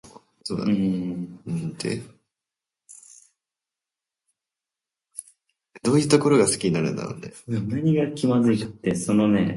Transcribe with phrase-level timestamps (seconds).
[0.01, 0.01] けれども実際彼の母が病気であるとすれば彼は固より帰るべきはずであった。